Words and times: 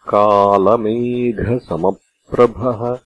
कालमेघसमप्रभः 0.08 2.98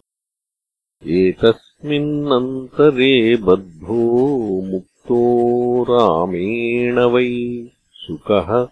एतस्मिन्नन्तरे 1.06 3.36
बद्धो 3.36 4.62
मुक्तो 4.62 5.82
रामेण 5.82 6.98
वै 6.98 7.70
सुखः। 7.92 8.68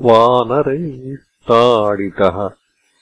वानरैस्ताडितः 0.00 2.50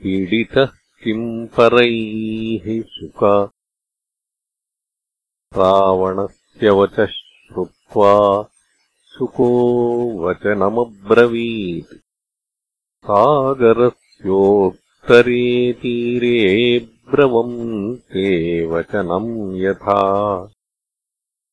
पीडितः 0.00 0.68
किम् 1.04 1.46
परैः 1.46 2.66
सुख 2.86 3.50
रावणस्य 5.58 6.70
वचः 6.70 7.06
श्रुत्वा 7.06 8.12
सुको 9.12 9.48
वचनमब्रवीत्। 10.24 11.94
सागरस्योत्तरे 13.06 15.72
तीरे 15.72 16.38
ब्रवम् 17.10 17.96
ते 17.96 18.66
वचनम् 18.66 19.56
यथा 19.56 20.00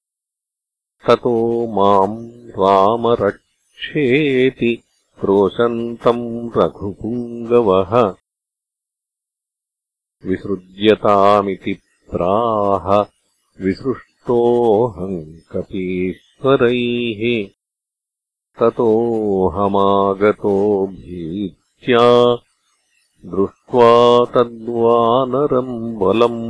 ततो 1.07 1.67
माम् 1.67 2.49
रामरक्षेति 2.49 4.83
क्रोशन्तम् 5.21 6.51
रघुपुङ्गवः। 6.57 8.15
विसृज्यतामिति 10.25 11.79
प्राह 12.11 12.85
विसृष्टोऽहम् 13.63 15.23
कपीश्वरैः 15.51 17.21
ततोऽहमागतो 18.59 20.55
भीत्या 20.87 22.05
दृष्ट्वा 23.25 23.91
तद्वानरम् 24.33 25.75
बलम्। 25.99 26.41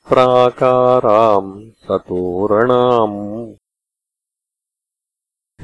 प्राकाराम् 0.08 1.48
सतोरणाम् 1.84 3.16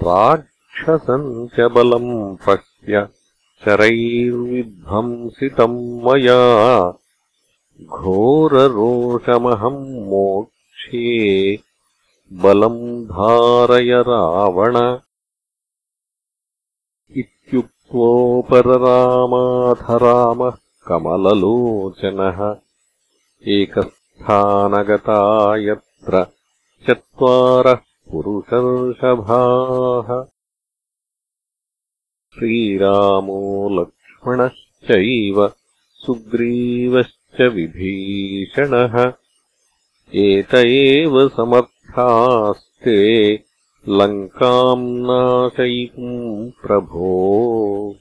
राक्षसम् 0.04 1.28
च 1.54 1.66
बलम् 1.74 2.08
पश्य 2.46 3.02
शरैर्विध्वंसितम् 3.64 4.80
मया 6.04 6.40
घोररोषमहम् 7.98 9.80
मोक्षे 10.10 11.04
बलम् 12.42 12.80
धारय 13.12 13.92
रावण 14.08 14.76
इत्युक्त्वोपररामाथ 17.22 17.72
कमललोचनः 20.88 22.40
एकस्थानगता 24.22 25.56
यत्र 25.56 26.26
चत्वारः 26.86 27.74
पुरुषर्षभाः। 27.74 30.24
श्रीरामो 32.34 33.80
लक्ष्मणश्चैव 33.80 35.52
सुग्रीवश्च 35.94 37.40
विभीषणः। 37.40 39.12
एत 40.14 40.54
एव 40.54 41.28
समर्थास्ते 41.28 43.38
लङ्काम् 43.88 45.02
नाशयितुम् 45.02 46.50
प्रभो। 46.50 47.96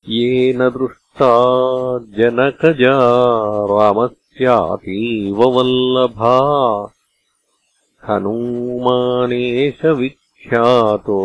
येन 0.08 0.68
दृष्टा 0.68 1.32
जनकजा 1.98 2.98
रामस्यातीव 3.70 5.42
वल्लभा। 5.42 6.38
हनूमानेश 8.08 9.84
विख्यातो 9.84 11.18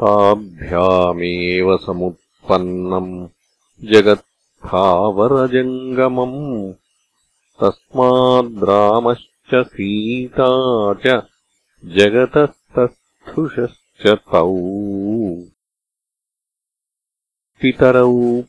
ताभ्यामेव 0.00 1.76
समुत्पन्नम् 1.76 3.28
जगत्थावरजङ्गमम्। 3.84 6.72
तस्माद्रामश्च 7.60 9.54
सीता 9.54 10.94
च 10.94 11.22
जगतस्तस्थुषश्च 11.84 14.06
तौ। 14.06 14.56
पितरौ 17.60 18.42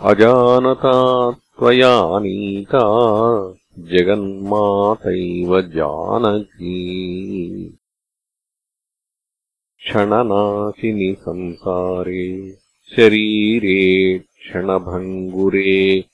अजानता 0.00 1.30
त्वयानीता 1.30 2.80
जगन्मातैव 3.78 5.60
जानकी। 5.60 7.78
क्षणनाशिनि 9.76 11.16
संसारे 11.20 12.58
शरीरे 12.96 14.18
क्षणभङ्गुरे 14.18 16.04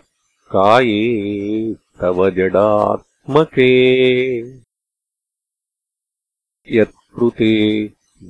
काये 0.52 1.74
तव 2.00 2.30
जडात्मके। 2.30 3.70
यत्कृते 6.76 7.54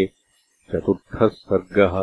चतुर्थः 0.73 1.29
सर्गः 1.29 1.99